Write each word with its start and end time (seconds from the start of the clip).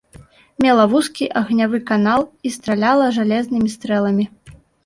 Мела 0.63 0.85
вузкі 0.93 1.27
агнявы 1.41 1.81
канал 1.91 2.21
і 2.49 2.53
страляла 2.57 3.05
жалезнымі 3.21 3.69
стрэламі. 3.79 4.25